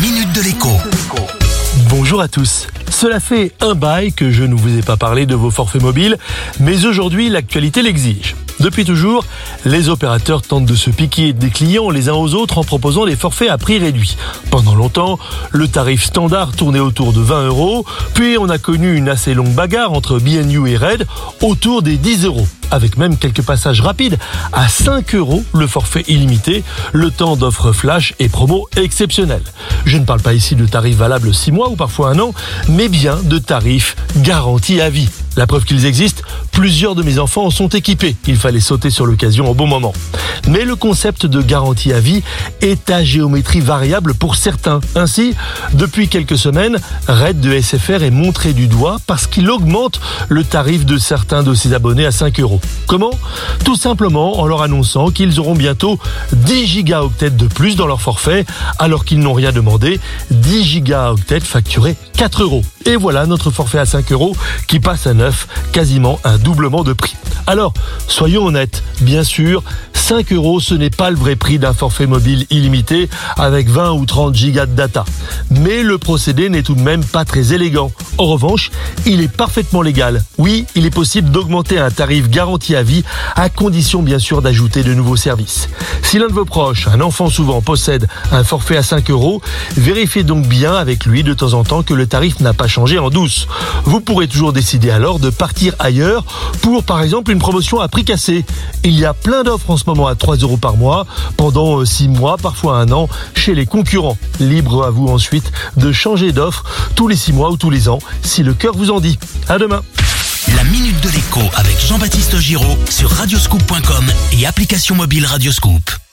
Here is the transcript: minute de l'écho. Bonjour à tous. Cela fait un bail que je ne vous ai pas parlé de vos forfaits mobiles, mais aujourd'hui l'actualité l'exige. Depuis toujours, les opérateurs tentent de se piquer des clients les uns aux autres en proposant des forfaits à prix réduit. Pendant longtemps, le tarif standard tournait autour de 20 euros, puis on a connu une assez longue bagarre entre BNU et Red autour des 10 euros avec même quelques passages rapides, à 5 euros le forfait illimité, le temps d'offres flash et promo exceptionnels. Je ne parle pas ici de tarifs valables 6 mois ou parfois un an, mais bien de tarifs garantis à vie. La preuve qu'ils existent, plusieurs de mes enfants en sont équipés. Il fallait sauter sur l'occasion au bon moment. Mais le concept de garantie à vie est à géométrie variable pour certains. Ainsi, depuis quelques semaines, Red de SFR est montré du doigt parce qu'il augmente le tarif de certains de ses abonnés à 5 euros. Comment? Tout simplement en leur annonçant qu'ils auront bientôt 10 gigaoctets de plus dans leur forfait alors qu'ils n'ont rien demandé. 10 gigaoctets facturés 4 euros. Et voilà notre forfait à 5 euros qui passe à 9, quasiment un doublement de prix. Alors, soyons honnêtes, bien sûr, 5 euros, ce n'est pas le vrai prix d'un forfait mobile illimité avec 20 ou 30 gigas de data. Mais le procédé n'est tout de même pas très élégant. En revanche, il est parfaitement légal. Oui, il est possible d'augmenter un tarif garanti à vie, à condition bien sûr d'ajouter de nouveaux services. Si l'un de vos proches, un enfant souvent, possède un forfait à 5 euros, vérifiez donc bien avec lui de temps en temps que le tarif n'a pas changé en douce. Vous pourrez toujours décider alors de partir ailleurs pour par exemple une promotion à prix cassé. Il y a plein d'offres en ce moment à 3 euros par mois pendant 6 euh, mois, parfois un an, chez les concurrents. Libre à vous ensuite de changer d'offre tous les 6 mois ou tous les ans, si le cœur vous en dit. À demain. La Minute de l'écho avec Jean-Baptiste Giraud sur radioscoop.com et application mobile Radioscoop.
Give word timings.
minute 0.00 0.32
de 0.32 0.42
l'écho. 0.42 0.68
Bonjour 1.88 2.20
à 2.20 2.28
tous. 2.28 2.68
Cela 2.88 3.18
fait 3.18 3.52
un 3.60 3.74
bail 3.74 4.12
que 4.12 4.30
je 4.30 4.44
ne 4.44 4.54
vous 4.54 4.78
ai 4.78 4.82
pas 4.82 4.96
parlé 4.96 5.26
de 5.26 5.34
vos 5.34 5.50
forfaits 5.50 5.82
mobiles, 5.82 6.16
mais 6.60 6.84
aujourd'hui 6.84 7.28
l'actualité 7.28 7.82
l'exige. 7.82 8.36
Depuis 8.60 8.84
toujours, 8.84 9.24
les 9.64 9.88
opérateurs 9.88 10.42
tentent 10.42 10.66
de 10.66 10.74
se 10.74 10.90
piquer 10.90 11.32
des 11.32 11.50
clients 11.50 11.90
les 11.90 12.08
uns 12.08 12.14
aux 12.14 12.34
autres 12.34 12.58
en 12.58 12.64
proposant 12.64 13.06
des 13.06 13.16
forfaits 13.16 13.50
à 13.50 13.58
prix 13.58 13.78
réduit. 13.78 14.16
Pendant 14.50 14.74
longtemps, 14.74 15.18
le 15.50 15.68
tarif 15.68 16.04
standard 16.04 16.52
tournait 16.52 16.80
autour 16.80 17.12
de 17.12 17.20
20 17.20 17.46
euros, 17.46 17.84
puis 18.14 18.36
on 18.38 18.48
a 18.48 18.58
connu 18.58 18.96
une 18.96 19.08
assez 19.08 19.34
longue 19.34 19.54
bagarre 19.54 19.92
entre 19.92 20.18
BNU 20.18 20.68
et 20.68 20.76
Red 20.76 21.06
autour 21.40 21.82
des 21.82 21.96
10 21.96 22.24
euros 22.24 22.46
avec 22.70 22.96
même 22.96 23.16
quelques 23.16 23.42
passages 23.42 23.80
rapides, 23.80 24.18
à 24.52 24.68
5 24.68 25.14
euros 25.14 25.42
le 25.54 25.66
forfait 25.66 26.04
illimité, 26.08 26.64
le 26.92 27.10
temps 27.10 27.36
d'offres 27.36 27.72
flash 27.72 28.14
et 28.18 28.28
promo 28.28 28.68
exceptionnels. 28.76 29.42
Je 29.84 29.98
ne 29.98 30.04
parle 30.04 30.20
pas 30.20 30.34
ici 30.34 30.54
de 30.54 30.66
tarifs 30.66 30.96
valables 30.96 31.34
6 31.34 31.52
mois 31.52 31.68
ou 31.70 31.76
parfois 31.76 32.10
un 32.10 32.18
an, 32.18 32.34
mais 32.68 32.88
bien 32.88 33.16
de 33.22 33.38
tarifs 33.38 33.96
garantis 34.18 34.80
à 34.80 34.90
vie. 34.90 35.08
La 35.36 35.46
preuve 35.46 35.64
qu'ils 35.64 35.86
existent, 35.86 36.22
plusieurs 36.58 36.96
de 36.96 37.04
mes 37.04 37.20
enfants 37.20 37.44
en 37.44 37.50
sont 37.50 37.68
équipés. 37.68 38.16
Il 38.26 38.34
fallait 38.34 38.58
sauter 38.58 38.90
sur 38.90 39.06
l'occasion 39.06 39.48
au 39.48 39.54
bon 39.54 39.68
moment. 39.68 39.92
Mais 40.48 40.64
le 40.64 40.74
concept 40.74 41.24
de 41.24 41.40
garantie 41.40 41.92
à 41.92 42.00
vie 42.00 42.24
est 42.62 42.90
à 42.90 43.04
géométrie 43.04 43.60
variable 43.60 44.12
pour 44.12 44.34
certains. 44.34 44.80
Ainsi, 44.96 45.36
depuis 45.74 46.08
quelques 46.08 46.36
semaines, 46.36 46.78
Red 47.06 47.38
de 47.38 47.60
SFR 47.60 48.02
est 48.02 48.10
montré 48.10 48.54
du 48.54 48.66
doigt 48.66 48.96
parce 49.06 49.28
qu'il 49.28 49.48
augmente 49.50 50.00
le 50.28 50.42
tarif 50.42 50.84
de 50.84 50.98
certains 50.98 51.44
de 51.44 51.54
ses 51.54 51.74
abonnés 51.74 52.06
à 52.06 52.10
5 52.10 52.40
euros. 52.40 52.60
Comment? 52.88 53.12
Tout 53.64 53.76
simplement 53.76 54.40
en 54.40 54.46
leur 54.46 54.62
annonçant 54.62 55.10
qu'ils 55.10 55.38
auront 55.38 55.54
bientôt 55.54 56.00
10 56.32 56.66
gigaoctets 56.66 57.30
de 57.30 57.46
plus 57.46 57.76
dans 57.76 57.86
leur 57.86 58.00
forfait 58.00 58.44
alors 58.80 59.04
qu'ils 59.04 59.20
n'ont 59.20 59.34
rien 59.34 59.52
demandé. 59.52 60.00
10 60.32 60.64
gigaoctets 60.64 61.38
facturés 61.38 61.96
4 62.16 62.42
euros. 62.42 62.62
Et 62.84 62.96
voilà 62.96 63.26
notre 63.26 63.50
forfait 63.50 63.78
à 63.78 63.86
5 63.86 64.10
euros 64.10 64.34
qui 64.66 64.80
passe 64.80 65.06
à 65.06 65.14
9, 65.14 65.46
quasiment 65.72 66.18
un 66.24 66.38
doublement 66.48 66.82
de 66.82 66.94
prix. 66.94 67.27
Alors, 67.48 67.72
soyons 68.08 68.44
honnêtes, 68.44 68.82
bien 69.00 69.24
sûr, 69.24 69.62
5 69.94 70.32
euros, 70.32 70.60
ce 70.60 70.74
n'est 70.74 70.90
pas 70.90 71.08
le 71.08 71.16
vrai 71.16 71.34
prix 71.34 71.58
d'un 71.58 71.72
forfait 71.72 72.06
mobile 72.06 72.44
illimité 72.50 73.08
avec 73.38 73.70
20 73.70 73.92
ou 73.92 74.04
30 74.04 74.34
gigas 74.34 74.66
de 74.66 74.74
data. 74.74 75.06
Mais 75.50 75.82
le 75.82 75.96
procédé 75.96 76.50
n'est 76.50 76.62
tout 76.62 76.74
de 76.74 76.82
même 76.82 77.04
pas 77.04 77.24
très 77.24 77.54
élégant. 77.54 77.90
En 78.18 78.26
revanche, 78.26 78.70
il 79.06 79.22
est 79.22 79.34
parfaitement 79.34 79.80
légal. 79.80 80.24
Oui, 80.36 80.66
il 80.74 80.84
est 80.84 80.90
possible 80.90 81.30
d'augmenter 81.30 81.78
un 81.78 81.90
tarif 81.90 82.28
garanti 82.28 82.76
à 82.76 82.82
vie, 82.82 83.02
à 83.34 83.48
condition 83.48 84.02
bien 84.02 84.18
sûr 84.18 84.42
d'ajouter 84.42 84.82
de 84.82 84.92
nouveaux 84.92 85.16
services. 85.16 85.68
Si 86.02 86.18
l'un 86.18 86.28
de 86.28 86.32
vos 86.32 86.46
proches, 86.46 86.88
un 86.88 87.00
enfant 87.02 87.28
souvent, 87.28 87.60
possède 87.60 88.08
un 88.32 88.44
forfait 88.44 88.78
à 88.78 88.82
5 88.82 89.10
euros, 89.10 89.42
vérifiez 89.76 90.22
donc 90.22 90.46
bien 90.46 90.74
avec 90.74 91.04
lui 91.04 91.22
de 91.22 91.34
temps 91.34 91.52
en 91.52 91.64
temps 91.64 91.82
que 91.82 91.92
le 91.92 92.06
tarif 92.06 92.40
n'a 92.40 92.54
pas 92.54 92.66
changé 92.66 92.98
en 92.98 93.10
douce. 93.10 93.46
Vous 93.84 94.00
pourrez 94.00 94.26
toujours 94.26 94.54
décider 94.54 94.90
alors 94.90 95.18
de 95.18 95.28
partir 95.28 95.74
ailleurs 95.78 96.24
pour 96.62 96.82
par 96.82 97.02
exemple 97.02 97.30
une 97.30 97.37
promotion 97.38 97.80
à 97.80 97.88
prix 97.88 98.04
cassé. 98.04 98.44
Il 98.84 98.98
y 98.98 99.04
a 99.04 99.14
plein 99.14 99.42
d'offres 99.42 99.70
en 99.70 99.76
ce 99.76 99.84
moment 99.86 100.06
à 100.06 100.14
3 100.14 100.36
euros 100.36 100.56
par 100.56 100.76
mois 100.76 101.06
pendant 101.36 101.84
6 101.84 102.04
euh, 102.04 102.08
mois, 102.08 102.36
parfois 102.36 102.78
un 102.78 102.90
an, 102.92 103.08
chez 103.34 103.54
les 103.54 103.66
concurrents. 103.66 104.16
Libre 104.40 104.84
à 104.84 104.90
vous 104.90 105.08
ensuite 105.08 105.52
de 105.76 105.92
changer 105.92 106.32
d'offre 106.32 106.64
tous 106.94 107.08
les 107.08 107.16
6 107.16 107.32
mois 107.32 107.50
ou 107.50 107.56
tous 107.56 107.70
les 107.70 107.88
ans, 107.88 107.98
si 108.22 108.42
le 108.42 108.54
cœur 108.54 108.74
vous 108.74 108.90
en 108.90 109.00
dit. 109.00 109.18
À 109.48 109.58
demain. 109.58 109.82
La 110.56 110.64
Minute 110.64 111.00
de 111.02 111.10
l'écho 111.10 111.40
avec 111.56 111.78
Jean-Baptiste 111.80 112.38
Giraud 112.38 112.78
sur 112.88 113.10
radioscoop.com 113.10 114.04
et 114.32 114.46
application 114.46 114.94
mobile 114.94 115.26
Radioscoop. 115.26 116.07